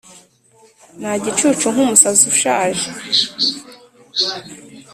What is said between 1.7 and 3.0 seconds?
nkumusazi ushaje